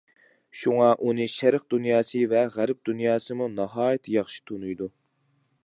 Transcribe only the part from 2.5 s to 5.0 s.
غەرب دۇنياسىمۇ ناھايىتى ياخشى تونۇيدۇ.